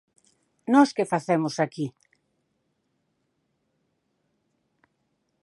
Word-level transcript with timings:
¿Nós 0.73 0.89
que 0.95 1.09
facemos 1.13 1.55
aquí? 1.65 1.87